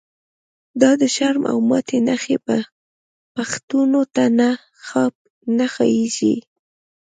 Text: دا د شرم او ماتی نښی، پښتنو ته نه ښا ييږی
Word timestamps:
دا 0.81 0.91
د 1.01 1.03
شرم 1.15 1.43
او 1.51 1.57
ماتی 1.69 1.99
نښی، 2.07 2.37
پښتنو 3.35 4.01
ته 4.15 4.23
نه 5.57 5.63
ښا 5.73 5.85
ييږی 5.95 6.35